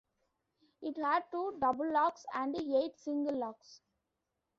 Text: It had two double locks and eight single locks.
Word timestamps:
It 0.81 0.97
had 0.97 1.25
two 1.31 1.59
double 1.61 1.93
locks 1.93 2.25
and 2.33 2.55
eight 2.57 2.97
single 2.99 3.37
locks. 3.37 3.81